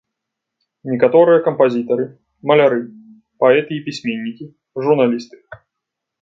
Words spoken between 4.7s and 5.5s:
журналісты.